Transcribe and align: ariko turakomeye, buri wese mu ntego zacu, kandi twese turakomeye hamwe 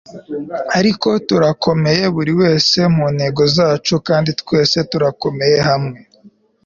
ariko 0.79 1.07
turakomeye, 1.27 2.03
buri 2.15 2.33
wese 2.41 2.77
mu 2.95 3.05
ntego 3.15 3.41
zacu, 3.55 3.93
kandi 4.07 4.29
twese 4.41 4.77
turakomeye 4.91 5.57
hamwe 5.69 5.97